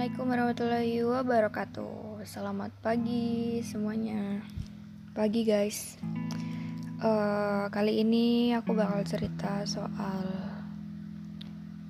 Assalamualaikum 0.00 0.32
warahmatullahi 0.32 0.96
wabarakatuh. 1.04 2.24
Selamat 2.24 2.72
pagi 2.80 3.60
semuanya. 3.60 4.40
Pagi 5.12 5.44
guys. 5.44 6.00
Uh, 7.04 7.68
kali 7.68 8.00
ini 8.00 8.56
aku 8.56 8.72
bakal 8.72 9.04
cerita 9.04 9.60
soal 9.68 10.24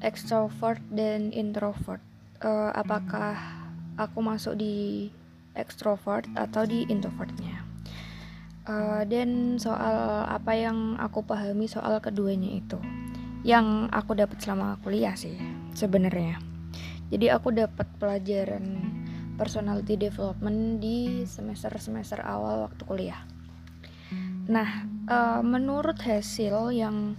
extrovert 0.03 0.83
dan 0.91 1.31
introvert. 1.31 2.03
Uh, 2.43 2.75
apakah 2.75 3.39
aku 3.95 4.19
masuk 4.19 4.59
di 4.59 5.07
extrovert 5.55 6.27
atau 6.35 6.67
di 6.67 6.91
introvertnya? 6.91 7.63
Uh, 8.67 9.07
dan 9.07 9.55
soal 9.55 10.27
apa 10.27 10.59
yang 10.59 10.99
aku 10.99 11.23
pahami 11.23 11.71
soal 11.71 12.03
keduanya 12.03 12.59
itu, 12.59 12.83
yang 13.47 13.87
aku 13.95 14.19
dapat 14.19 14.43
selama 14.43 14.83
kuliah 14.83 15.15
sih 15.15 15.39
sebenarnya 15.79 16.50
jadi 17.11 17.37
aku 17.37 17.51
dapat 17.51 17.91
pelajaran 17.99 18.79
personality 19.35 19.99
development 19.99 20.79
di 20.79 21.27
semester-semester 21.27 22.23
awal 22.23 22.71
waktu 22.71 22.83
kuliah. 22.87 23.23
Nah 24.47 24.87
uh, 25.11 25.43
menurut 25.43 25.99
hasil 25.99 26.71
yang 26.71 27.19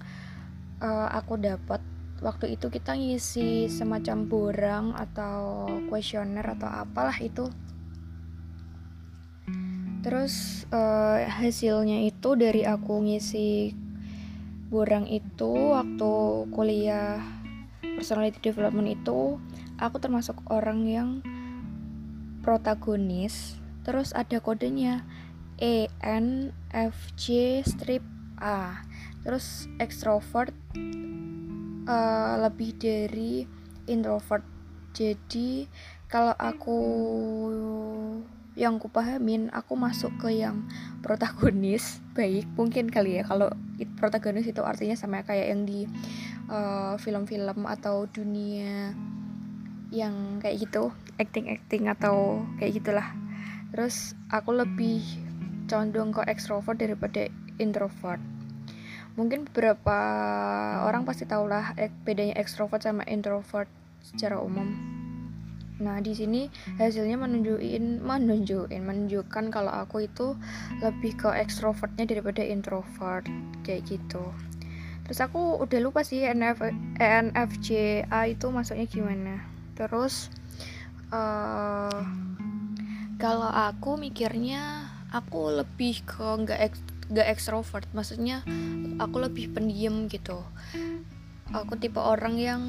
uh, 0.80 1.08
aku 1.12 1.36
dapat 1.42 1.84
waktu 2.22 2.56
itu 2.56 2.70
kita 2.70 2.94
ngisi 2.94 3.68
semacam 3.68 4.18
borang 4.30 4.86
atau 4.94 5.68
kuesioner 5.90 6.46
atau 6.46 6.70
apalah 6.70 7.18
itu. 7.20 7.50
Terus 10.02 10.66
uh, 10.74 11.26
hasilnya 11.26 12.06
itu 12.06 12.34
dari 12.34 12.66
aku 12.66 13.06
ngisi 13.06 13.74
borang 14.72 15.04
itu 15.10 15.76
waktu 15.76 16.14
kuliah 16.54 17.20
personality 17.98 18.40
development 18.40 18.88
itu 18.88 19.38
aku 19.82 19.98
termasuk 19.98 20.38
orang 20.54 20.86
yang 20.86 21.10
protagonis. 22.46 23.58
Terus 23.82 24.14
ada 24.14 24.38
kodenya 24.38 25.02
E 25.58 25.90
N 26.06 26.54
F 26.70 26.94
J 27.18 27.60
strip 27.66 28.06
A. 28.38 28.86
Terus 29.26 29.66
extrovert 29.82 30.54
uh, 31.90 32.36
lebih 32.46 32.78
dari 32.78 33.46
introvert. 33.90 34.46
Jadi 34.94 35.66
kalau 36.06 36.36
aku 36.38 36.80
yang 38.60 38.84
ku 38.84 38.92
pahamin 38.92 39.48
aku 39.56 39.74
masuk 39.80 40.14
ke 40.22 40.46
yang 40.46 40.70
protagonis. 41.02 41.98
Baik 42.18 42.46
mungkin 42.54 42.94
kali 42.94 43.18
ya. 43.18 43.24
Kalau 43.26 43.50
protagonis 43.98 44.46
itu 44.46 44.62
artinya 44.62 44.94
sama 44.94 45.26
kayak 45.26 45.48
yang 45.56 45.64
di 45.66 45.88
eh, 46.52 46.94
film-film 47.00 47.66
uh, 47.66 47.74
atau 47.74 48.06
dunia 48.12 48.94
yang 49.92 50.40
kayak 50.40 50.64
gitu 50.64 50.96
acting 51.20 51.52
acting 51.52 51.92
atau 51.92 52.48
kayak 52.58 52.80
gitulah. 52.80 53.08
Terus 53.76 54.16
aku 54.32 54.56
lebih 54.56 55.04
condong 55.68 56.16
ke 56.16 56.24
extrovert 56.32 56.80
daripada 56.80 57.28
introvert. 57.60 58.20
Mungkin 59.20 59.52
beberapa 59.52 59.98
orang 60.88 61.04
pasti 61.04 61.28
tahu 61.28 61.52
lah 61.52 61.76
bedanya 62.08 62.40
extrovert 62.40 62.88
sama 62.88 63.04
introvert 63.06 63.68
secara 64.00 64.40
umum. 64.40 64.72
Nah 65.84 66.00
di 66.00 66.16
sini 66.16 66.48
hasilnya 66.80 67.20
menunjukin 67.20 68.00
menunjukin 68.00 68.82
menunjukkan 68.88 69.52
kalau 69.52 69.72
aku 69.76 70.08
itu 70.08 70.40
lebih 70.80 71.20
ke 71.20 71.30
extrovertnya 71.36 72.08
daripada 72.08 72.40
introvert 72.40 73.28
kayak 73.68 73.84
gitu. 73.92 74.24
Terus 75.04 75.20
aku 75.20 75.60
udah 75.60 75.80
lupa 75.84 76.08
sih 76.08 76.24
NF, 76.24 76.64
ENFJA 76.96 78.32
itu 78.32 78.48
masuknya 78.48 78.88
gimana 78.88 79.61
terus 79.82 80.30
uh, 81.10 82.06
kalau 83.18 83.50
aku 83.50 83.98
mikirnya 83.98 84.86
aku 85.10 85.58
lebih 85.58 86.06
ke 86.06 86.22
nggak 86.22 86.60
ek, 86.70 86.74
nggak 87.10 87.28
ekstrovert 87.34 87.90
maksudnya 87.98 88.46
aku 89.02 89.26
lebih 89.26 89.50
pendiam 89.50 90.06
gitu. 90.06 90.46
Aku 91.52 91.76
tipe 91.82 91.98
orang 91.98 92.38
yang 92.38 92.62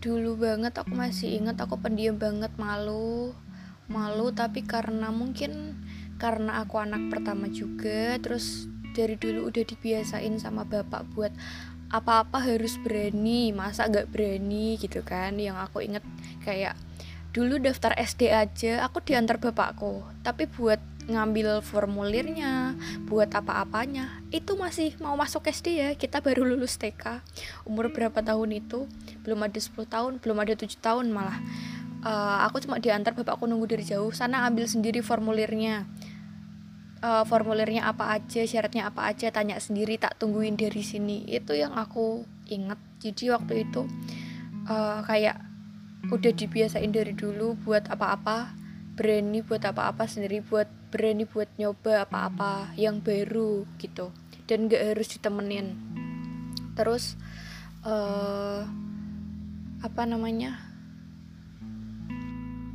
dulu 0.00 0.40
banget 0.40 0.72
aku 0.78 0.94
masih 0.94 1.36
ingat 1.36 1.58
aku 1.60 1.76
pendiam 1.82 2.16
banget 2.16 2.54
malu 2.56 3.34
malu. 3.90 4.30
Tapi 4.30 4.64
karena 4.64 5.10
mungkin 5.10 5.82
karena 6.16 6.62
aku 6.62 6.80
anak 6.80 7.10
pertama 7.12 7.50
juga 7.50 8.16
terus 8.22 8.70
dari 8.94 9.18
dulu 9.18 9.50
udah 9.50 9.64
dibiasain 9.66 10.38
sama 10.38 10.62
bapak 10.62 11.02
buat 11.12 11.34
apa-apa 11.92 12.40
harus 12.40 12.76
berani 12.80 13.52
masa 13.52 13.88
gak 13.88 14.12
berani 14.12 14.76
gitu 14.78 15.00
kan. 15.04 15.36
Yang 15.36 15.56
aku 15.68 15.78
inget 15.84 16.04
kayak 16.44 16.76
dulu 17.34 17.58
daftar 17.58 17.90
SD 17.98 18.30
aja 18.30 18.86
aku 18.86 19.02
diantar 19.02 19.42
bapakku 19.42 20.06
tapi 20.22 20.46
buat 20.46 20.78
ngambil 21.10 21.66
formulirnya 21.66 22.78
buat 23.10 23.26
apa-apanya 23.34 24.22
itu 24.30 24.54
masih 24.54 24.94
mau 25.02 25.18
masuk 25.18 25.50
SD 25.50 25.66
ya 25.82 25.90
kita 25.98 26.22
baru 26.22 26.46
lulus 26.46 26.78
TK 26.78 27.20
umur 27.66 27.90
berapa 27.90 28.22
tahun 28.22 28.62
itu? 28.62 28.86
Belum 29.26 29.42
ada 29.42 29.58
10 29.58 29.74
tahun 29.84 30.12
belum 30.22 30.38
ada 30.40 30.54
tujuh 30.54 30.78
tahun 30.78 31.10
malah. 31.10 31.36
Uh, 32.04 32.44
aku 32.46 32.60
cuma 32.62 32.78
diantar 32.78 33.16
bapakku 33.16 33.50
nunggu 33.50 33.66
dari 33.76 33.84
jauh 33.84 34.12
sana 34.14 34.46
ambil 34.46 34.70
sendiri 34.70 35.02
formulirnya 35.02 35.88
uh, 37.04 37.24
formulirnya 37.28 37.84
apa 37.84 38.16
aja 38.16 38.48
syaratnya 38.48 38.88
apa 38.88 39.12
aja 39.12 39.28
tanya 39.28 39.60
sendiri 39.60 40.00
tak 40.00 40.16
tungguin 40.16 40.56
dari 40.56 40.80
sini. 40.80 41.28
Itu 41.28 41.52
yang 41.52 41.76
aku 41.76 42.24
inget 42.48 42.80
jadi 43.04 43.36
waktu 43.36 43.68
itu 43.68 43.84
uh, 44.64 45.04
kayak 45.04 45.36
udah 46.08 46.32
dibiasain 46.32 46.92
dari 46.92 47.12
dulu 47.12 47.56
buat 47.64 47.88
apa-apa 47.88 48.52
berani 48.94 49.40
buat 49.40 49.64
apa-apa 49.64 50.04
sendiri 50.06 50.44
buat 50.44 50.68
berani 50.92 51.26
buat 51.26 51.50
nyoba 51.58 52.06
apa-apa 52.06 52.76
yang 52.78 53.02
baru 53.02 53.66
gitu 53.80 54.14
dan 54.44 54.68
gak 54.68 54.94
harus 54.94 55.08
ditemenin. 55.08 55.76
Terus 56.76 57.16
uh, 57.82 58.62
apa 59.80 60.02
namanya 60.04 60.73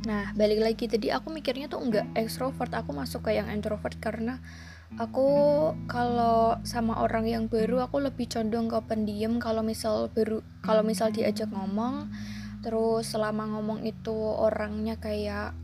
Nah, 0.08 0.32
balik 0.32 0.64
lagi 0.64 0.88
tadi 0.88 1.12
aku 1.12 1.28
mikirnya 1.28 1.68
tuh 1.68 1.84
enggak 1.84 2.08
ekstrovert, 2.16 2.72
aku 2.72 2.96
masuk 2.96 3.28
ke 3.28 3.36
yang 3.36 3.52
introvert 3.52 3.92
karena 4.00 4.40
aku 4.96 5.28
kalau 5.86 6.56
sama 6.64 7.04
orang 7.04 7.28
yang 7.28 7.44
baru 7.52 7.84
aku 7.84 8.00
lebih 8.00 8.24
condong 8.32 8.72
ke 8.72 8.80
pendiam. 8.88 9.36
Kalau 9.36 9.60
misal 9.60 10.08
baru 10.08 10.40
kalau 10.64 10.80
misal 10.80 11.12
diajak 11.12 11.52
ngomong 11.52 12.08
terus 12.60 13.08
selama 13.08 13.48
ngomong 13.56 13.88
itu 13.88 14.12
orangnya 14.12 15.00
kayak 15.00 15.56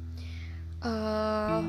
uh, 0.81 1.61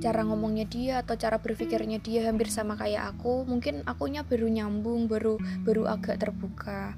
cara 0.00 0.20
ngomongnya 0.24 0.64
dia 0.64 0.94
atau 1.04 1.12
cara 1.20 1.36
berpikirnya 1.36 2.00
dia 2.00 2.32
hampir 2.32 2.48
sama 2.48 2.80
kayak 2.80 3.16
aku 3.16 3.44
mungkin 3.44 3.84
akunya 3.84 4.24
baru 4.24 4.48
nyambung 4.48 5.12
baru 5.12 5.36
baru 5.60 5.84
agak 5.92 6.24
terbuka 6.24 6.96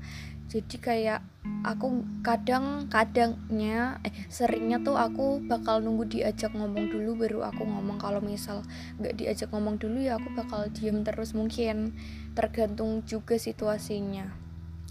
jadi 0.52 0.76
kayak 0.84 1.20
aku 1.64 2.04
kadang 2.20 2.84
kadangnya 2.92 3.96
eh 4.04 4.12
seringnya 4.28 4.84
tuh 4.84 5.00
aku 5.00 5.40
bakal 5.48 5.80
nunggu 5.80 6.04
diajak 6.12 6.52
ngomong 6.52 6.92
dulu 6.92 7.24
baru 7.24 7.48
aku 7.48 7.64
ngomong. 7.64 7.96
Kalau 7.96 8.20
misal 8.20 8.60
nggak 9.00 9.16
diajak 9.16 9.48
ngomong 9.48 9.80
dulu 9.80 10.04
ya 10.04 10.20
aku 10.20 10.28
bakal 10.36 10.68
diem 10.76 11.00
terus 11.08 11.32
mungkin. 11.32 11.96
Tergantung 12.36 13.00
juga 13.08 13.40
situasinya. 13.40 14.28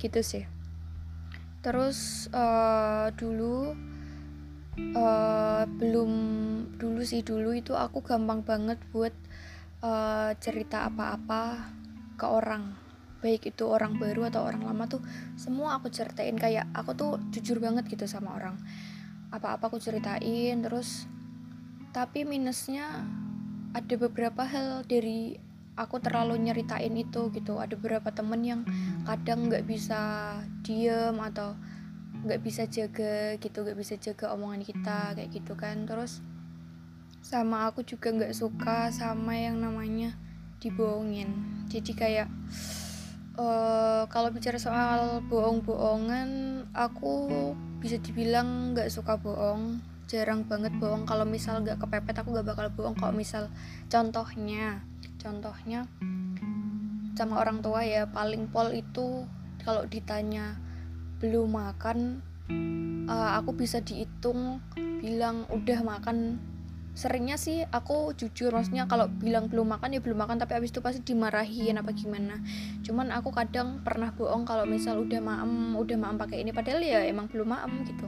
Gitu 0.02 0.26
sih. 0.26 0.50
Terus 1.62 2.26
uh, 2.34 3.14
dulu 3.14 3.78
uh, 4.98 5.64
belum 5.78 6.12
dulu 6.82 7.06
sih. 7.06 7.22
Dulu 7.22 7.54
itu 7.54 7.78
aku 7.78 8.02
gampang 8.02 8.42
banget 8.42 8.82
buat 8.90 9.14
uh, 9.86 10.34
cerita 10.42 10.90
apa-apa 10.90 11.70
ke 12.18 12.26
orang 12.26 12.81
baik 13.22 13.54
itu 13.54 13.64
orang 13.70 14.02
baru 14.02 14.28
atau 14.34 14.44
orang 14.44 14.66
lama 14.66 14.90
tuh 14.90 15.00
semua 15.38 15.78
aku 15.78 15.94
ceritain. 15.94 16.34
Kayak 16.36 16.68
aku 16.74 16.98
tuh 16.98 17.12
jujur 17.30 17.62
banget 17.62 17.88
gitu 17.88 18.10
sama 18.10 18.36
orang. 18.36 18.58
Apa-apa 19.32 19.72
aku 19.72 19.78
ceritain 19.78 20.58
terus 20.60 21.06
tapi 21.96 22.26
minusnya 22.26 23.06
ada 23.72 23.96
beberapa 23.96 24.44
hal 24.44 24.84
dari 24.84 25.40
aku 25.78 26.02
terlalu 26.04 26.42
nyeritain 26.42 26.92
itu 26.98 27.32
gitu. 27.32 27.62
Ada 27.62 27.78
beberapa 27.78 28.10
temen 28.12 28.42
yang 28.44 28.62
kadang 29.08 29.48
nggak 29.48 29.64
bisa 29.70 30.36
diem 30.66 31.16
atau 31.16 31.56
nggak 32.22 32.42
bisa 32.46 32.70
jaga 32.70 33.34
gitu 33.42 33.66
nggak 33.66 33.80
bisa 33.80 33.98
jaga 33.98 34.30
omongan 34.36 34.66
kita 34.66 35.16
kayak 35.16 35.30
gitu 35.32 35.54
kan. 35.56 35.86
Terus 35.88 36.20
sama 37.22 37.70
aku 37.70 37.86
juga 37.86 38.10
nggak 38.12 38.34
suka 38.34 38.90
sama 38.90 39.38
yang 39.38 39.62
namanya 39.62 40.18
dibohongin. 40.62 41.30
Jadi 41.70 41.92
kayak 41.96 42.28
uh, 43.40 44.04
kalau 44.12 44.34
bicara 44.34 44.58
soal 44.60 45.24
bohong-bohongan 45.28 46.64
aku 46.76 47.30
bisa 47.80 48.00
dibilang 48.02 48.74
nggak 48.76 48.92
suka 48.92 49.16
bohong. 49.20 49.80
Jarang 50.12 50.44
banget 50.44 50.76
bohong. 50.76 51.08
Kalau 51.08 51.24
misal 51.24 51.64
nggak 51.64 51.80
kepepet 51.80 52.20
aku 52.20 52.36
nggak 52.36 52.48
bakal 52.52 52.68
bohong. 52.74 52.96
Kalau 52.98 53.14
misal 53.16 53.48
contohnya 53.88 54.84
contohnya 55.22 55.86
sama 57.14 57.38
orang 57.38 57.62
tua 57.62 57.86
ya 57.86 58.10
paling 58.10 58.50
pol 58.50 58.74
itu 58.74 59.30
kalau 59.62 59.86
ditanya 59.86 60.58
belum 61.22 61.54
makan? 61.54 62.26
Uh, 63.08 63.40
aku 63.40 63.56
bisa 63.56 63.80
di 63.80 64.04
ngitung 64.04 64.60
bilang 65.00 65.48
udah 65.50 65.80
makan 65.82 66.38
seringnya 66.92 67.40
sih 67.40 67.64
aku 67.72 68.12
jujur 68.20 68.52
maksudnya 68.52 68.84
kalau 68.84 69.08
bilang 69.08 69.48
belum 69.48 69.80
makan 69.80 69.96
ya 69.96 70.04
belum 70.04 70.28
makan 70.28 70.44
tapi 70.44 70.60
abis 70.60 70.76
itu 70.76 70.84
pasti 70.84 71.00
dimarahin 71.02 71.80
apa 71.80 71.96
gimana. 71.96 72.44
Cuman 72.84 73.16
aku 73.16 73.32
kadang 73.32 73.80
pernah 73.80 74.12
bohong 74.12 74.44
kalau 74.44 74.68
misal 74.68 75.00
udah 75.00 75.24
maem 75.24 75.80
udah 75.80 75.98
maem 75.98 76.18
pakai 76.20 76.44
ini 76.44 76.52
padahal 76.52 76.84
ya 76.84 77.08
emang 77.08 77.32
belum 77.32 77.48
maem 77.48 77.72
gitu. 77.88 78.08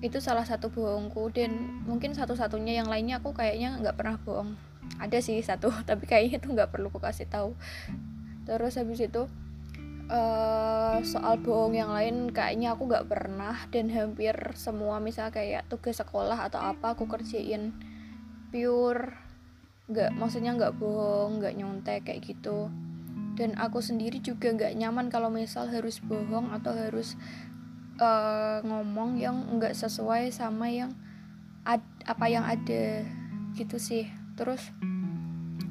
Itu 0.00 0.18
salah 0.24 0.48
satu 0.48 0.72
bohongku 0.72 1.28
dan 1.36 1.84
mungkin 1.84 2.16
satu-satunya 2.16 2.80
yang 2.80 2.88
lainnya 2.88 3.20
aku 3.20 3.36
kayaknya 3.36 3.76
nggak 3.76 3.96
pernah 4.00 4.16
bohong. 4.16 4.56
Ada 4.96 5.20
sih 5.20 5.36
satu 5.44 5.68
tapi 5.88 6.08
kayaknya 6.08 6.40
itu 6.40 6.48
nggak 6.48 6.72
perlu 6.72 6.88
aku 6.88 7.04
kasih 7.04 7.28
tahu. 7.28 7.52
Terus 8.48 8.80
habis 8.80 9.04
itu 9.04 9.28
uh, 10.08 10.96
soal 11.04 11.36
bohong 11.44 11.76
yang 11.76 11.92
lain 11.92 12.32
kayaknya 12.32 12.72
aku 12.72 12.88
nggak 12.88 13.12
pernah 13.12 13.60
dan 13.68 13.92
hampir 13.92 14.34
semua 14.56 14.98
misal 14.98 15.28
kayak 15.28 15.68
tugas 15.68 16.00
sekolah 16.00 16.48
atau 16.48 16.64
apa 16.64 16.96
aku 16.96 17.04
kerjain 17.04 17.89
pure 18.50 19.14
nggak 19.90 20.14
maksudnya 20.14 20.54
nggak 20.54 20.78
bohong 20.78 21.42
nggak 21.42 21.54
nyontek 21.58 22.06
kayak 22.06 22.22
gitu. 22.22 22.70
Dan 23.34 23.56
aku 23.56 23.80
sendiri 23.80 24.20
juga 24.20 24.52
nggak 24.52 24.76
nyaman 24.76 25.08
kalau 25.08 25.32
misal 25.32 25.66
harus 25.66 25.98
bohong 25.98 26.52
atau 26.54 26.76
harus 26.76 27.18
uh, 27.98 28.62
ngomong 28.62 29.18
yang 29.18 29.34
nggak 29.58 29.74
sesuai 29.74 30.30
sama 30.30 30.70
yang 30.70 30.94
ad, 31.66 31.82
apa 32.06 32.26
yang 32.30 32.46
ada 32.46 33.02
gitu 33.58 33.80
sih. 33.80 34.06
Terus 34.38 34.62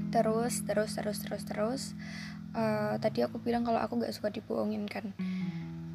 terus 0.09 0.65
terus 0.65 0.91
terus 0.97 1.17
terus 1.21 1.43
terus 1.45 1.81
uh, 2.57 2.97
tadi 2.97 3.21
aku 3.21 3.37
bilang 3.39 3.61
kalau 3.61 3.79
aku 3.79 4.01
nggak 4.01 4.15
suka 4.15 4.33
dibohongin 4.33 4.89
kan. 4.89 5.15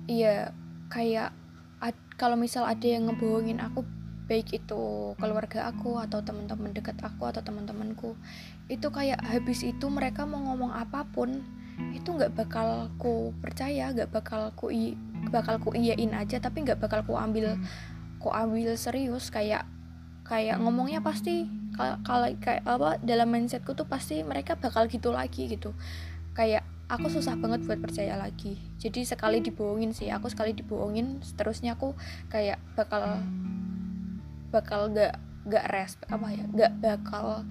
Iya 0.08 0.54
kayak 0.88 1.32
kalau 2.14 2.38
misal 2.38 2.64
ada 2.64 2.86
yang 2.86 3.10
ngebohongin 3.10 3.58
aku 3.58 3.82
baik 4.24 4.56
itu 4.56 5.12
keluarga 5.20 5.68
aku 5.68 6.00
atau 6.00 6.24
teman-teman 6.24 6.72
dekat 6.72 6.96
aku 7.04 7.28
atau 7.28 7.44
teman-temanku 7.44 8.16
itu 8.72 8.88
kayak 8.88 9.20
habis 9.20 9.60
itu 9.60 9.86
mereka 9.92 10.24
mau 10.24 10.40
ngomong 10.40 10.72
apa 10.72 11.04
pun 11.12 11.44
itu 11.92 12.08
nggak 12.08 12.32
bakal 12.38 12.88
ku 12.96 13.34
percaya 13.42 13.90
nggak 13.90 14.10
bakal 14.14 14.54
ku 14.54 14.70
i, 14.70 14.94
bakal 15.28 15.58
ku 15.58 15.74
iyain 15.74 16.14
aja 16.14 16.38
tapi 16.38 16.62
nggak 16.62 16.80
bakal 16.80 17.02
ku 17.04 17.18
ambil 17.18 17.58
ku 18.22 18.32
ambil 18.32 18.72
serius 18.78 19.28
kayak 19.28 19.66
kayak 20.24 20.56
ngomongnya 20.56 21.04
pasti 21.04 21.44
kalau 21.76 22.30
kayak 22.38 22.62
apa 22.64 23.02
dalam 23.02 23.28
mindsetku 23.28 23.74
tuh 23.74 23.84
pasti 23.84 24.22
mereka 24.22 24.54
bakal 24.54 24.86
gitu 24.86 25.10
lagi 25.10 25.50
gitu. 25.50 25.74
Kayak 26.32 26.62
aku 26.86 27.10
susah 27.10 27.34
banget 27.34 27.66
buat 27.66 27.82
percaya 27.82 28.14
lagi. 28.14 28.56
Jadi 28.78 29.02
sekali 29.02 29.42
dibohongin 29.42 29.90
sih 29.90 30.08
aku 30.08 30.30
sekali 30.30 30.54
dibohongin 30.54 31.20
seterusnya 31.20 31.74
aku 31.74 31.98
kayak 32.30 32.62
bakal 32.78 33.20
bakal 34.54 34.94
gak 34.94 35.18
gak 35.50 35.66
respect 35.74 36.08
apa 36.14 36.30
ya 36.30 36.44
gak 36.54 36.72
bakal 36.78 37.42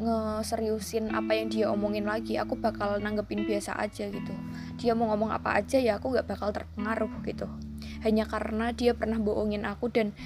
ngeseriusin 0.00 1.12
apa 1.12 1.36
yang 1.36 1.46
dia 1.52 1.66
omongin 1.68 2.08
lagi. 2.08 2.40
Aku 2.40 2.56
bakal 2.56 2.98
nanggepin 2.98 3.44
biasa 3.44 3.76
aja 3.76 4.08
gitu. 4.08 4.34
Dia 4.80 4.96
mau 4.96 5.10
ngomong 5.12 5.30
apa 5.30 5.60
aja 5.60 5.76
ya 5.76 6.00
aku 6.00 6.14
gak 6.14 6.26
bakal 6.26 6.50
terpengaruh 6.50 7.10
gitu. 7.26 7.46
Hanya 8.02 8.24
karena 8.24 8.72
dia 8.72 8.96
pernah 8.96 9.20
bohongin 9.20 9.68
aku 9.68 9.92
dan 9.92 10.16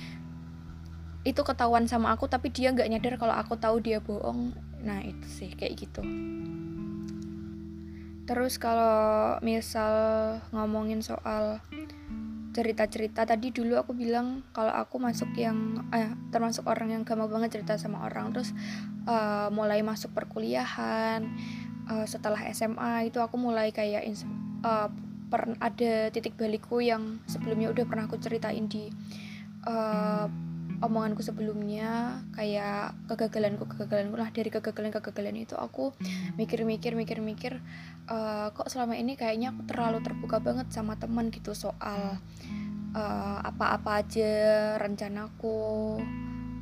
itu 1.24 1.40
ketahuan 1.40 1.88
sama 1.88 2.12
aku 2.12 2.28
tapi 2.28 2.52
dia 2.52 2.68
nggak 2.68 2.84
nyadar 2.84 3.16
kalau 3.16 3.34
aku 3.34 3.56
tahu 3.56 3.80
dia 3.80 3.98
bohong. 3.98 4.52
Nah 4.84 5.00
itu 5.00 5.26
sih 5.26 5.50
kayak 5.56 5.88
gitu. 5.88 6.04
Terus 8.24 8.56
kalau 8.56 9.36
misal 9.40 9.92
ngomongin 10.52 11.00
soal 11.00 11.60
cerita-cerita. 12.54 13.26
Tadi 13.26 13.50
dulu 13.50 13.74
aku 13.74 13.92
bilang 13.98 14.46
kalau 14.54 14.70
aku 14.70 15.02
masuk 15.02 15.34
yang 15.34 15.82
eh, 15.90 16.14
termasuk 16.30 16.64
orang 16.70 16.94
yang 16.94 17.02
gampang 17.02 17.28
banget 17.28 17.58
cerita 17.58 17.74
sama 17.74 18.06
orang. 18.06 18.30
Terus 18.30 18.54
uh, 19.10 19.50
mulai 19.50 19.82
masuk 19.82 20.14
perkuliahan 20.14 21.26
uh, 21.90 22.06
setelah 22.06 22.38
SMA 22.54 23.10
itu 23.10 23.18
aku 23.18 23.34
mulai 23.36 23.74
kayak 23.74 24.06
uh, 24.62 24.88
per, 25.28 25.58
ada 25.58 26.14
titik 26.14 26.38
balikku 26.38 26.78
yang 26.78 27.18
sebelumnya 27.26 27.74
udah 27.74 27.84
pernah 27.90 28.06
aku 28.06 28.22
ceritain 28.22 28.70
di 28.70 28.88
uh, 29.66 30.30
omonganku 30.84 31.24
sebelumnya 31.24 32.20
kayak 32.36 32.94
kegagalanku 33.08 33.64
kegagalanku 33.66 34.16
lah 34.20 34.28
dari 34.30 34.52
kegagalan 34.52 34.92
kegagalan 34.92 35.36
itu 35.40 35.56
aku 35.56 35.96
mikir-mikir 36.36 36.92
mikir-mikir 36.94 37.58
uh, 38.08 38.52
kok 38.52 38.68
selama 38.68 38.94
ini 38.94 39.16
kayaknya 39.16 39.56
aku 39.56 39.64
terlalu 39.64 40.04
terbuka 40.04 40.38
banget 40.38 40.68
sama 40.70 40.94
teman 41.00 41.32
gitu 41.32 41.56
soal 41.56 42.20
uh, 42.94 43.38
apa-apa 43.42 44.04
aja 44.04 44.32
rencanaku 44.78 45.98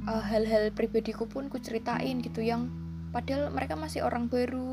uh, 0.08 0.22
hal-hal 0.22 0.70
pribadiku 0.72 1.28
pun 1.28 1.50
ku 1.52 1.58
ceritain 1.58 2.18
gitu 2.22 2.40
yang 2.42 2.70
padahal 3.12 3.52
mereka 3.52 3.76
masih 3.76 4.02
orang 4.02 4.26
baru 4.26 4.72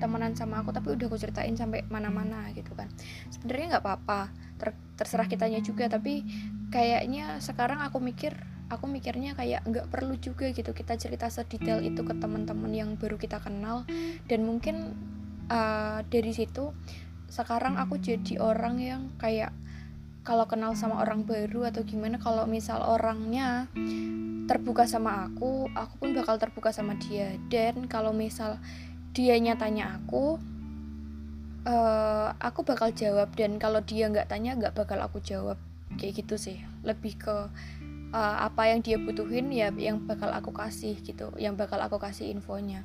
temenan 0.00 0.32
sama 0.32 0.64
aku 0.64 0.72
tapi 0.72 0.96
udah 0.96 1.06
aku 1.12 1.20
ceritain 1.20 1.52
sampai 1.52 1.84
mana-mana 1.92 2.48
gitu 2.56 2.72
kan. 2.72 2.88
Sebenarnya 3.28 3.76
nggak 3.76 3.84
apa-apa 3.84 4.32
ter 4.56 4.72
terserah 4.96 5.28
kitanya 5.28 5.60
juga 5.60 5.92
tapi 5.92 6.24
kayaknya 6.70 7.42
sekarang 7.42 7.82
aku 7.82 7.98
mikir 7.98 8.38
aku 8.70 8.86
mikirnya 8.86 9.34
kayak 9.34 9.66
nggak 9.66 9.90
perlu 9.90 10.14
juga 10.22 10.54
gitu 10.54 10.70
kita 10.70 10.94
cerita 10.94 11.26
sedetail 11.26 11.82
itu 11.82 12.06
ke 12.06 12.14
teman-teman 12.14 12.70
yang 12.70 12.90
baru 12.94 13.18
kita 13.18 13.42
kenal. 13.42 13.82
Dan 14.30 14.46
mungkin 14.46 14.94
uh, 15.50 16.06
dari 16.06 16.30
situ 16.30 16.70
sekarang 17.26 17.76
aku 17.76 17.98
jadi 17.98 18.38
orang 18.38 18.78
yang 18.78 19.02
kayak 19.18 19.50
kalau 20.22 20.46
kenal 20.46 20.78
sama 20.78 21.02
orang 21.02 21.26
baru 21.26 21.66
atau 21.74 21.82
gimana 21.82 22.22
kalau 22.22 22.46
misal 22.46 22.82
orangnya 22.86 23.66
terbuka 24.46 24.86
sama 24.86 25.26
aku 25.26 25.70
aku 25.74 25.94
pun 26.06 26.14
bakal 26.14 26.38
terbuka 26.38 26.70
sama 26.70 26.94
dia. 27.02 27.34
Dan 27.50 27.90
kalau 27.90 28.14
misal 28.14 28.62
dia 29.10 29.34
nyatanya 29.42 29.98
aku 29.98 30.38
uh, 31.66 32.30
aku 32.38 32.62
bakal 32.62 32.94
jawab. 32.94 33.34
Dan 33.34 33.58
kalau 33.58 33.82
dia 33.82 34.06
nggak 34.06 34.30
tanya 34.30 34.54
nggak 34.54 34.78
bakal 34.78 35.02
aku 35.02 35.18
jawab 35.18 35.58
kayak 35.98 36.22
gitu 36.26 36.34
sih. 36.38 36.58
Lebih 36.84 37.18
ke 37.18 37.36
uh, 38.14 38.36
apa 38.44 38.70
yang 38.70 38.82
dia 38.82 38.98
butuhin 38.98 39.50
ya 39.50 39.70
yang 39.74 40.02
bakal 40.06 40.30
aku 40.30 40.50
kasih 40.50 40.98
gitu 41.02 41.30
yang 41.38 41.54
bakal 41.54 41.78
aku 41.80 41.98
kasih 41.98 42.30
infonya. 42.30 42.84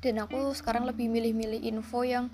Dan 0.00 0.20
aku 0.20 0.52
sekarang 0.52 0.84
lebih 0.84 1.08
milih-milih 1.08 1.64
info 1.66 2.04
yang 2.04 2.28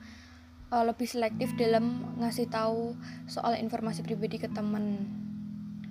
uh, 0.74 0.84
lebih 0.84 1.06
selektif 1.06 1.54
dalam 1.54 2.04
ngasih 2.18 2.50
tahu 2.50 2.98
soal 3.30 3.54
informasi 3.58 4.02
pribadi 4.02 4.42
ke 4.42 4.48
temen 4.50 5.06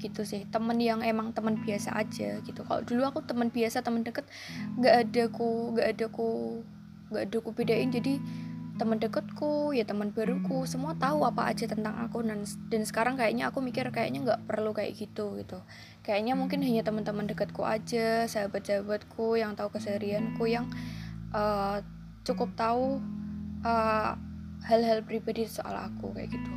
gitu 0.02 0.26
sih. 0.26 0.44
Temen 0.50 0.78
yang 0.82 1.00
emang 1.06 1.32
teman 1.32 1.62
biasa 1.62 1.96
aja 1.96 2.42
gitu. 2.42 2.62
Kalau 2.66 2.82
dulu 2.84 3.08
aku 3.08 3.20
teman 3.24 3.54
biasa 3.54 3.86
teman 3.86 4.02
deket 4.02 4.26
nggak 4.78 4.96
ada 5.08 5.24
ku 5.30 5.72
nggak 5.78 5.88
ada 5.96 6.06
ku 6.10 6.28
nggak 7.14 7.24
ada 7.30 7.38
ku 7.40 7.50
bedain. 7.54 7.90
Jadi 7.94 8.20
teman 8.82 8.98
deketku 8.98 9.78
ya 9.78 9.86
teman 9.86 10.10
baruku 10.10 10.66
semua 10.66 10.98
tahu 10.98 11.22
apa 11.22 11.54
aja 11.54 11.70
tentang 11.70 12.02
aku 12.02 12.26
dan 12.26 12.42
dan 12.74 12.82
sekarang 12.82 13.14
kayaknya 13.14 13.54
aku 13.54 13.62
mikir 13.62 13.86
kayaknya 13.94 14.26
nggak 14.26 14.42
perlu 14.50 14.74
kayak 14.74 14.98
gitu 14.98 15.38
gitu. 15.38 15.62
Kayaknya 16.02 16.34
mungkin 16.34 16.66
hanya 16.66 16.82
teman-teman 16.82 17.30
deketku 17.30 17.62
aja 17.62 18.26
sahabat-sahabatku 18.26 19.38
yang 19.38 19.54
tahu 19.54 19.70
keseharianku 19.78 20.50
yang 20.50 20.66
uh, 21.30 21.86
cukup 22.26 22.50
tahu 22.58 22.98
eh, 23.62 24.12
hal-hal 24.66 25.06
pribadi 25.06 25.46
soal 25.46 25.78
aku 25.78 26.10
kayak 26.18 26.34
gitu. 26.34 26.54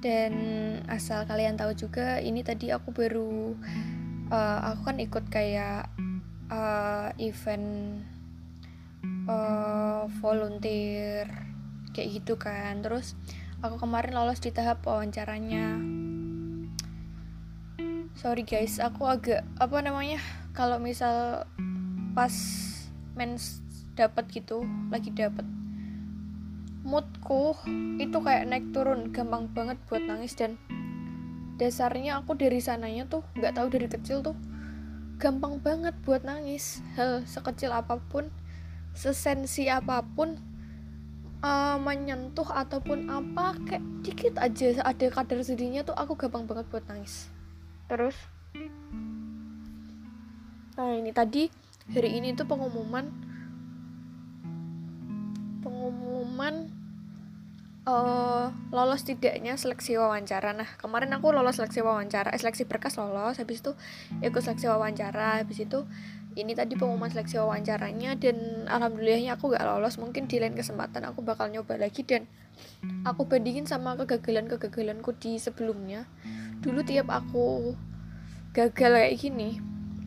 Dan 0.00 0.32
asal 0.88 1.28
kalian 1.28 1.60
tahu 1.60 1.76
juga 1.76 2.16
ini 2.16 2.40
tadi 2.40 2.72
aku 2.72 2.96
baru 2.96 3.52
uh, 4.32 4.60
aku 4.72 4.80
kan 4.88 4.96
ikut 5.04 5.24
kayak 5.28 5.92
uh, 6.48 7.12
event 7.20 8.00
uh, 9.28 10.10
volunteer 10.20 11.28
kayak 11.94 12.20
gitu 12.20 12.34
kan. 12.36 12.82
Terus 12.82 13.16
aku 13.64 13.80
kemarin 13.80 14.12
lolos 14.12 14.42
di 14.42 14.50
tahap 14.52 14.84
wawancaranya. 14.84 15.80
Sorry 18.14 18.46
guys 18.46 18.78
aku 18.78 19.04
agak 19.10 19.42
apa 19.58 19.82
namanya 19.84 20.22
kalau 20.54 20.78
misal 20.78 21.44
pas 22.14 22.34
mens 23.18 23.60
dapat 23.98 24.26
gitu 24.30 24.62
lagi 24.88 25.10
dapat 25.10 25.46
moodku 26.84 27.56
itu 27.98 28.18
kayak 28.20 28.46
naik 28.48 28.70
turun. 28.70 29.10
Gampang 29.10 29.50
banget 29.50 29.80
buat 29.88 30.04
nangis 30.04 30.36
dan 30.36 30.60
dasarnya 31.56 32.18
aku 32.18 32.34
dari 32.34 32.58
sananya 32.58 33.06
tuh 33.06 33.22
nggak 33.38 33.54
tahu 33.54 33.66
dari 33.70 33.86
kecil 33.86 34.20
tuh 34.22 34.36
gampang 35.18 35.58
banget 35.58 35.94
buat 36.04 36.22
nangis. 36.22 36.84
Hal 36.94 37.24
sekecil 37.24 37.72
apa 37.72 37.98
pun 37.98 38.30
sesensi 38.94 39.66
apa 39.66 40.00
pun 40.06 40.38
uh, 41.44 41.76
menyentuh 41.76 42.46
ataupun 42.46 43.10
apa 43.12 43.58
kayak 43.68 43.84
dikit 44.00 44.34
aja 44.40 44.80
ada 44.80 45.06
kadar 45.12 45.38
sedihnya 45.44 45.84
tuh 45.84 45.92
aku 45.92 46.16
gampang 46.16 46.48
banget 46.48 46.66
buat 46.72 46.84
nangis. 46.88 47.28
Terus? 47.90 48.16
Nah 50.74 50.90
ini 50.96 51.12
tadi 51.12 51.52
hari 51.92 52.16
ini 52.16 52.32
tuh 52.32 52.48
pengumuman 52.48 53.12
pengumuman 55.60 56.72
uh, 57.84 58.48
lolos 58.72 59.04
tidaknya 59.04 59.54
seleksi 59.60 60.00
wawancara. 60.00 60.56
Nah 60.56 60.68
kemarin 60.80 61.12
aku 61.14 61.30
lolos 61.30 61.60
seleksi 61.60 61.84
wawancara 61.84 62.32
eh, 62.32 62.40
seleksi 62.40 62.64
berkas 62.64 62.96
lolos 62.96 63.36
habis 63.38 63.60
itu 63.60 63.72
ikut 64.24 64.40
seleksi 64.40 64.66
wawancara 64.66 65.44
habis 65.44 65.60
itu 65.62 65.84
ini 66.34 66.52
tadi 66.52 66.74
pengumuman 66.74 67.06
seleksi 67.06 67.38
wawancaranya 67.38 68.18
dan 68.18 68.66
alhamdulillahnya 68.66 69.38
aku 69.38 69.54
gak 69.54 69.62
lolos. 69.62 69.96
Mungkin 70.02 70.26
di 70.26 70.42
lain 70.42 70.58
kesempatan 70.58 71.06
aku 71.06 71.22
bakal 71.22 71.46
nyoba 71.46 71.78
lagi 71.78 72.02
dan 72.02 72.26
aku 73.06 73.30
bandingin 73.30 73.70
sama 73.70 73.94
kegagalan-kegagalanku 73.94 75.14
di 75.22 75.38
sebelumnya. 75.38 76.10
Dulu 76.58 76.82
tiap 76.82 77.06
aku 77.10 77.78
gagal 78.54 78.92
kayak 78.98 79.14
gini 79.18 79.58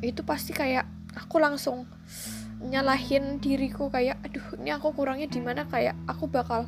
itu 0.03 0.21
pasti 0.23 0.51
kayak 0.51 0.87
aku 1.15 1.39
langsung 1.39 1.87
nyalahin 2.63 3.39
diriku 3.43 3.87
kayak 3.91 4.19
aduh 4.23 4.59
ini 4.59 4.75
aku 4.75 4.91
kurangnya 4.91 5.31
di 5.31 5.39
mana? 5.39 5.63
Kayak 5.63 5.95
aku 6.11 6.27
bakal 6.27 6.67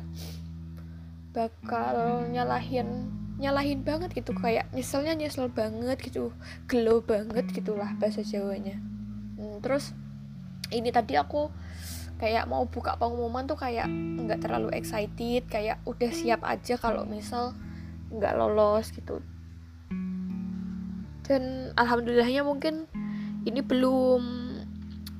bakal 1.36 2.24
nyalahin 2.32 3.12
nyalahin 3.36 3.84
banget 3.84 4.16
gitu. 4.16 4.32
Kayak 4.32 4.72
nyeselnya 4.72 5.12
nyesel 5.20 5.52
banget 5.52 6.00
gitu 6.00 6.32
gelo 6.64 7.04
banget 7.04 7.44
gitulah 7.52 7.92
bahasa 8.00 8.24
Jawanya 8.24 8.89
terus 9.60 9.92
ini 10.74 10.90
tadi 10.90 11.14
aku 11.16 11.50
kayak 12.20 12.44
mau 12.52 12.68
buka 12.68 13.00
pengumuman 13.00 13.48
tuh 13.48 13.56
kayak 13.56 13.88
nggak 13.88 14.44
terlalu 14.44 14.68
excited 14.76 15.48
kayak 15.48 15.80
udah 15.88 16.12
siap 16.12 16.44
aja 16.44 16.76
kalau 16.76 17.08
misal 17.08 17.56
nggak 18.12 18.36
lolos 18.36 18.92
gitu. 18.92 19.24
Dan 21.24 21.72
alhamdulillahnya 21.78 22.44
mungkin 22.44 22.84
ini 23.48 23.64
belum 23.64 24.22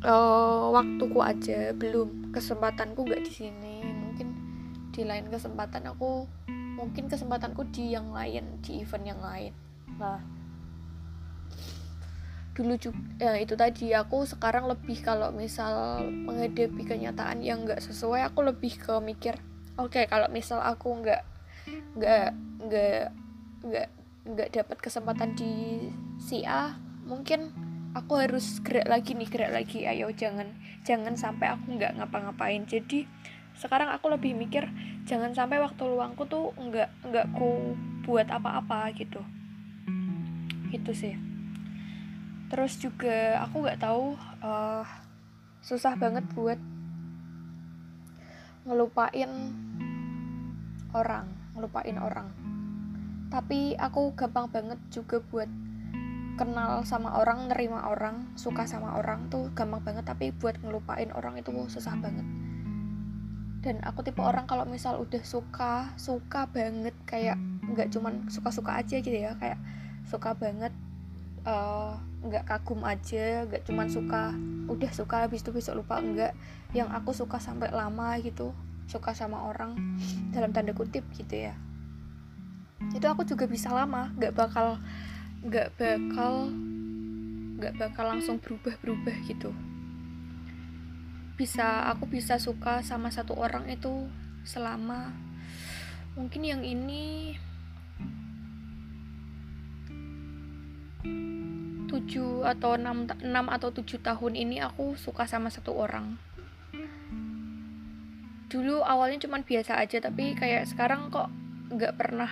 uh, 0.04 0.74
waktuku 0.76 1.18
aja 1.24 1.72
belum 1.72 2.34
kesempatanku 2.36 3.00
nggak 3.00 3.24
di 3.24 3.32
sini. 3.32 3.80
Mungkin 3.80 4.28
di 4.92 5.02
lain 5.08 5.32
kesempatan 5.32 5.88
aku 5.88 6.28
mungkin 6.76 7.08
kesempatanku 7.08 7.64
di 7.72 7.96
yang 7.96 8.12
lain 8.12 8.60
di 8.60 8.84
event 8.84 9.06
yang 9.08 9.20
lain. 9.24 9.56
Nah 9.96 10.39
dulu 12.60 12.76
juga 12.76 13.00
ya 13.16 13.40
itu 13.40 13.56
tadi. 13.56 13.96
Aku 13.96 14.28
sekarang 14.28 14.68
lebih 14.68 15.00
kalau 15.00 15.32
misal 15.32 16.04
menghadapi 16.04 16.84
kenyataan 16.84 17.40
yang 17.40 17.64
nggak 17.64 17.80
sesuai 17.80 18.28
aku 18.28 18.44
lebih 18.44 18.76
ke 18.76 18.92
mikir 19.00 19.40
oke 19.80 19.96
okay, 19.96 20.04
kalau 20.04 20.28
misal 20.28 20.60
aku 20.60 21.00
nggak 21.00 21.24
nggak 21.96 22.28
nggak 22.68 23.04
nggak 23.64 23.88
nggak 24.28 24.48
dapat 24.52 24.76
kesempatan 24.76 25.32
di 25.32 25.88
si 26.20 26.44
A 26.44 26.76
mungkin 27.08 27.48
aku 27.96 28.20
harus 28.20 28.60
gerak 28.60 28.86
lagi 28.86 29.16
nih 29.16 29.28
gerak 29.32 29.52
lagi. 29.56 29.88
Ayo 29.88 30.12
jangan 30.12 30.52
jangan 30.84 31.16
sampai 31.16 31.56
aku 31.56 31.80
nggak 31.80 31.96
ngapa-ngapain. 31.96 32.68
Jadi 32.68 33.08
sekarang 33.56 33.88
aku 33.88 34.12
lebih 34.12 34.36
mikir 34.36 34.68
jangan 35.08 35.32
sampai 35.32 35.58
waktu 35.64 35.80
luangku 35.88 36.28
tuh 36.28 36.52
nggak 36.60 37.08
nggak 37.08 37.26
ku 37.32 37.72
buat 38.04 38.28
apa-apa 38.28 38.92
gitu. 38.94 39.24
Gitu 40.70 40.92
sih 40.94 41.29
terus 42.50 42.76
juga 42.76 43.40
aku 43.46 43.62
nggak 43.62 43.80
tahu 43.80 44.18
uh, 44.42 44.82
susah 45.62 45.94
banget 45.94 46.26
buat 46.34 46.58
ngelupain 48.66 49.30
orang 50.90 51.40
ngelupain 51.54 51.98
orang. 52.00 52.28
Tapi 53.30 53.78
aku 53.78 54.16
gampang 54.18 54.50
banget 54.50 54.80
juga 54.90 55.22
buat 55.30 55.46
kenal 56.40 56.82
sama 56.88 57.20
orang 57.20 57.52
nerima 57.52 57.84
orang 57.92 58.32
suka 58.32 58.64
sama 58.64 58.96
orang 58.96 59.28
tuh 59.28 59.52
gampang 59.54 59.84
banget. 59.84 60.08
Tapi 60.08 60.32
buat 60.34 60.58
ngelupain 60.64 61.12
orang 61.14 61.38
itu 61.38 61.52
susah 61.68 61.94
banget. 62.00 62.26
Dan 63.60 63.76
aku 63.84 64.00
tipe 64.00 64.24
orang 64.24 64.48
kalau 64.48 64.64
misal 64.64 64.96
udah 65.04 65.20
suka 65.20 65.92
suka 66.00 66.48
banget 66.48 66.96
kayak 67.04 67.36
nggak 67.70 67.92
cuman 67.92 68.26
suka-suka 68.32 68.80
aja 68.80 68.98
gitu 68.98 69.12
ya 69.12 69.36
kayak 69.36 69.60
suka 70.08 70.32
banget 70.32 70.72
uh, 71.46 71.96
nggak 72.20 72.44
kagum 72.44 72.84
aja 72.84 73.48
nggak 73.48 73.64
cuman 73.64 73.88
suka 73.88 74.34
udah 74.68 74.90
suka 74.92 75.26
habis 75.26 75.40
itu 75.40 75.50
besok 75.50 75.80
lupa 75.80 75.98
enggak 75.98 76.36
yang 76.76 76.92
aku 76.92 77.10
suka 77.16 77.40
sampai 77.40 77.72
lama 77.72 78.14
gitu 78.20 78.52
suka 78.90 79.14
sama 79.14 79.46
orang 79.46 79.78
dalam 80.34 80.50
tanda 80.50 80.74
kutip 80.74 81.06
gitu 81.14 81.46
ya. 81.46 81.54
Itu 82.90 83.06
aku 83.06 83.22
juga 83.22 83.46
bisa 83.46 83.70
lama 83.70 84.10
nggak 84.18 84.34
bakal 84.34 84.82
nggak 85.46 85.78
bakal 85.78 86.50
nggak 87.62 87.74
bakal 87.78 88.04
langsung 88.10 88.42
berubah 88.42 88.74
berubah 88.82 89.14
gitu. 89.30 89.54
Bisa 91.38 91.86
aku 91.86 92.10
bisa 92.10 92.42
suka 92.42 92.82
sama 92.82 93.14
satu 93.14 93.38
orang 93.38 93.70
itu 93.70 94.10
selama 94.42 95.14
mungkin 96.18 96.42
yang 96.42 96.62
ini 96.66 97.38
7 101.02 101.90
atau 102.46 102.76
6, 102.76 103.22
6 103.22 103.26
atau 103.26 103.68
7 103.72 103.98
tahun 104.02 104.32
ini 104.36 104.62
aku 104.62 104.94
suka 104.98 105.24
sama 105.24 105.48
satu 105.48 105.74
orang. 105.74 106.20
Dulu 108.50 108.82
awalnya 108.82 109.22
cuman 109.26 109.46
biasa 109.46 109.78
aja 109.78 110.02
tapi 110.02 110.34
kayak 110.34 110.66
sekarang 110.66 111.08
kok 111.08 111.30
nggak 111.70 111.94
pernah 111.94 112.30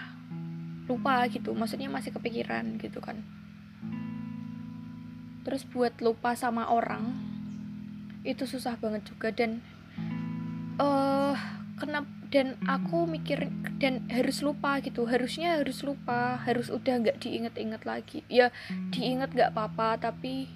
lupa 0.91 1.25
gitu. 1.31 1.55
Maksudnya 1.55 1.87
masih 1.87 2.11
kepikiran 2.11 2.77
gitu 2.83 2.99
kan. 2.99 3.23
Terus 5.47 5.63
buat 5.65 5.97
lupa 6.03 6.35
sama 6.35 6.69
orang 6.69 7.15
itu 8.27 8.45
susah 8.45 8.77
banget 8.77 9.07
juga. 9.07 9.31
Dan 9.31 9.63
eh 10.79 10.85
uh, 10.85 11.35
kenapa 11.79 12.18
dan 12.29 12.61
aku 12.69 13.09
mikir 13.09 13.49
dan 13.81 14.05
harus 14.13 14.45
lupa 14.45 14.85
gitu. 14.85 15.09
Harusnya 15.09 15.57
harus 15.57 15.81
lupa 15.81 16.37
harus 16.45 16.69
udah 16.69 17.01
nggak 17.01 17.25
diinget-inget 17.25 17.83
lagi. 17.89 18.21
Ya 18.29 18.53
diinget 18.93 19.33
nggak 19.33 19.57
apa-apa 19.57 19.97
tapi 20.13 20.49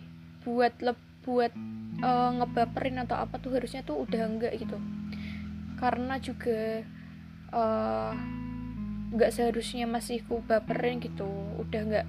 buat 0.45 0.77
le 0.85 0.93
buat 1.23 1.55
uh, 2.03 2.31
ngebaperin 2.43 2.99
atau 3.01 3.17
apa 3.17 3.39
tuh 3.41 3.57
harusnya 3.57 3.81
tuh 3.81 4.05
udah 4.05 4.23
enggak 4.29 4.53
gitu. 4.61 4.77
Karena 5.81 6.21
juga 6.21 6.85
uh, 7.57 8.13
nggak 9.13 9.33
seharusnya 9.33 9.89
masih 9.89 10.21
ku 10.29 10.45
baperin 10.45 11.01
gitu. 11.01 11.29
Udah 11.57 11.81
nggak 11.89 12.07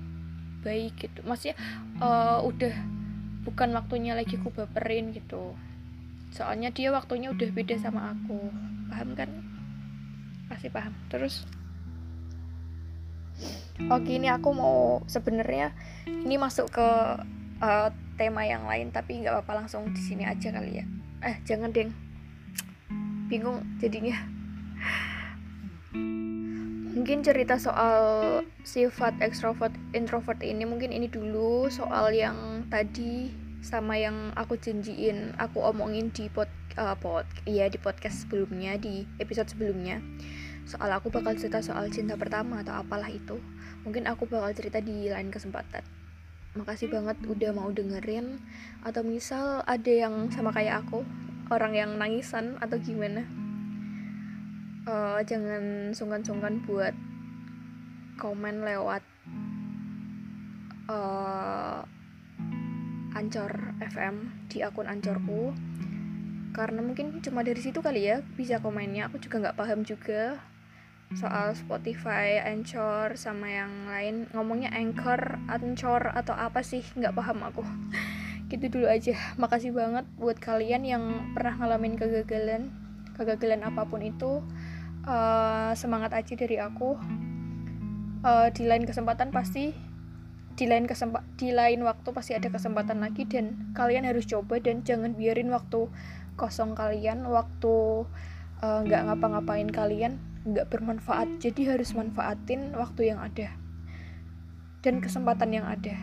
baik 0.67 1.08
gitu. 1.08 1.20
Maksudnya 1.24 1.55
uh, 2.03 2.43
udah 2.43 2.75
bukan 3.48 3.72
waktunya 3.79 4.12
lagi 4.12 4.36
ku 4.36 4.51
baperin 4.51 5.15
gitu. 5.15 5.55
Soalnya 6.36 6.74
dia 6.75 6.91
waktunya 6.91 7.32
udah 7.32 7.48
beda 7.48 7.79
sama 7.79 8.12
aku. 8.12 8.51
Paham 8.91 9.17
kan 9.17 9.29
pasti 10.63 10.72
paham. 10.72 10.96
Terus? 11.12 11.43
Oke 13.91 14.15
ini 14.15 14.32
aku 14.32 14.55
mau 14.55 15.03
sebenarnya 15.12 15.75
ini 16.08 16.39
masuk 16.39 16.72
ke 16.72 16.88
uh, 17.60 17.91
tema 18.15 18.48
yang 18.48 18.63
lain 18.63 18.96
tapi 18.96 19.20
nggak 19.20 19.43
apa-apa 19.43 19.67
langsung 19.67 19.91
di 19.91 20.00
sini 20.00 20.24
aja 20.24 20.55
kali 20.55 20.79
ya. 20.79 20.88
Eh 21.20 21.36
jangan 21.43 21.67
deng. 21.75 21.91
Bingung 23.27 23.60
jadinya. 23.84 24.15
Mungkin 26.96 27.27
cerita 27.27 27.60
soal 27.60 28.39
sifat 28.63 29.20
extrovert 29.20 29.75
introvert 29.91 30.39
ini 30.39 30.63
mungkin 30.63 30.96
ini 30.96 31.12
dulu 31.12 31.67
soal 31.67 32.15
yang 32.15 32.63
tadi 32.72 33.36
sama 33.60 34.00
yang 34.00 34.32
aku 34.39 34.55
janjiin 34.55 35.36
aku 35.36 35.60
omongin 35.60 36.08
di 36.15 36.32
pod, 36.32 36.48
uh, 36.79 36.96
pod 36.96 37.27
iya 37.43 37.67
di 37.67 37.75
podcast 37.79 38.24
sebelumnya 38.24 38.79
di 38.79 39.03
episode 39.20 39.51
sebelumnya 39.51 40.00
soal 40.70 40.89
aku 40.91 41.12
bakal 41.12 41.36
cerita 41.36 41.60
soal 41.60 41.91
cinta 41.91 42.15
pertama 42.15 42.63
atau 42.63 42.79
apalah 42.79 43.12
itu. 43.12 43.39
Mungkin 43.84 44.08
aku 44.08 44.25
bakal 44.27 44.55
cerita 44.55 44.79
di 44.79 45.12
lain 45.12 45.29
kesempatan. 45.29 45.84
Makasih 46.55 46.91
banget 46.91 47.17
udah 47.25 47.51
mau 47.51 47.70
dengerin. 47.70 48.39
Atau 48.86 49.03
misal 49.03 49.62
ada 49.67 49.91
yang 49.91 50.32
sama 50.32 50.53
kayak 50.55 50.88
aku 50.88 51.03
orang 51.51 51.74
yang 51.75 51.91
nangisan 52.00 52.55
atau 52.63 52.79
gimana 52.79 53.27
uh, 54.88 55.20
jangan 55.24 55.91
sungkan-sungkan 55.96 56.63
buat 56.63 56.96
komen 58.20 58.63
lewat 58.63 59.03
uh, 60.88 61.82
Ancor 63.13 63.77
FM 63.77 64.48
di 64.50 64.65
akun 64.65 64.89
Ancorku 64.89 65.53
karena 66.53 66.86
mungkin 66.86 67.17
cuma 67.25 67.41
dari 67.41 67.58
situ 67.62 67.82
kali 67.82 68.05
ya 68.05 68.22
bisa 68.38 68.62
komennya. 68.62 69.10
Aku 69.10 69.17
juga 69.17 69.41
nggak 69.41 69.58
paham 69.58 69.82
juga 69.82 70.38
soal 71.13 71.53
Spotify, 71.53 72.41
Anchor 72.41 73.19
sama 73.19 73.51
yang 73.51 73.72
lain. 73.86 74.25
Ngomongnya 74.31 74.74
Anchor, 74.74 75.39
Anchor 75.51 76.15
atau 76.15 76.33
apa 76.33 76.65
sih? 76.65 76.81
Nggak 76.95 77.13
paham 77.13 77.43
aku. 77.45 77.63
Gitu 78.51 78.69
dulu 78.69 78.88
aja. 78.89 79.15
Makasih 79.36 79.75
banget 79.75 80.05
buat 80.15 80.38
kalian 80.39 80.83
yang 80.88 81.03
pernah 81.36 81.57
ngalamin 81.57 81.98
kegagalan 82.00 82.74
kegagalan 83.13 83.62
apa 83.62 83.86
pun 83.86 84.01
itu. 84.01 84.41
Uh, 85.03 85.75
semangat 85.75 86.15
aja 86.15 86.33
dari 86.33 86.57
aku. 86.57 86.98
Uh, 88.24 88.48
di 88.55 88.63
lain 88.63 88.88
kesempatan 88.88 89.36
pasti 89.36 89.75
di 90.53 90.69
lain 90.69 90.86
kesempat 90.86 91.25
di 91.33 91.50
lain 91.50 91.81
waktu 91.81 92.13
pasti 92.13 92.38
ada 92.38 92.45
kesempatan 92.45 93.01
lagi 93.01 93.25
dan 93.25 93.74
kalian 93.74 94.05
harus 94.05 94.29
coba 94.29 94.62
dan 94.62 94.86
jangan 94.86 95.17
biarin 95.17 95.50
waktu 95.50 95.89
kosong 96.38 96.77
kalian 96.77 97.25
waktu 97.25 98.05
nggak 98.62 99.01
uh, 99.01 99.05
ngapa-ngapain 99.12 99.67
kalian 99.74 100.22
nggak 100.43 100.67
bermanfaat. 100.71 101.39
Jadi 101.39 101.67
harus 101.71 101.95
manfaatin 101.95 102.75
waktu 102.75 103.15
yang 103.15 103.19
ada 103.19 103.51
dan 104.83 105.00
kesempatan 105.00 105.50
yang 105.51 105.65
ada. 105.67 105.95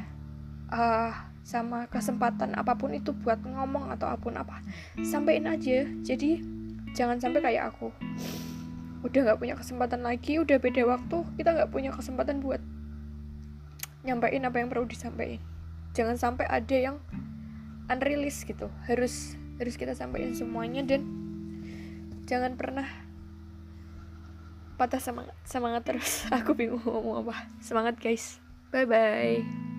Uh, 0.70 1.12
sama 1.40 1.88
kesempatan 1.90 2.54
apa 2.54 2.78
pun 2.78 2.94
itu 2.94 3.10
buat 3.10 3.40
ngomong 3.42 3.90
atau 3.96 4.06
apa 4.12 4.20
pun 4.20 4.36
apa 4.36 4.60
sampein 5.02 5.48
aja. 5.48 5.88
Jadi 6.04 6.40
jangan 6.94 7.18
sampai 7.18 7.40
kayak 7.42 7.74
aku 7.74 7.90
udah 9.00 9.20
nggak 9.32 9.40
punya 9.40 9.56
kesempatan 9.56 10.04
lagi 10.04 10.36
udah 10.36 10.60
beda 10.60 10.84
waktu 10.84 11.24
kita 11.40 11.56
nggak 11.56 11.70
punya 11.72 11.88
kesempatan 11.88 12.44
buat 12.44 12.60
nyampein 14.04 14.44
apa 14.44 14.56
yang 14.60 14.68
perlu 14.68 14.86
disampaikan. 14.86 15.40
Jangan 15.96 16.16
sampai 16.16 16.46
ada 16.46 16.76
yang 16.76 16.96
unreleased 17.90 18.46
gitu. 18.46 18.70
Harus 18.86 19.34
harus 19.58 19.74
kita 19.76 19.92
sampaikan 19.92 20.32
semuanya 20.32 20.86
dan 20.86 21.04
jangan 22.24 22.54
pernah 22.54 22.86
patah 24.80 24.96
semangat 24.96 25.36
semangat 25.44 25.84
terus. 25.84 26.24
Aku 26.40 26.56
bingung 26.56 26.80
ngomong 26.80 27.28
apa. 27.28 27.44
Semangat 27.60 28.00
guys. 28.00 28.40
Bye 28.72 28.88
bye 28.88 29.69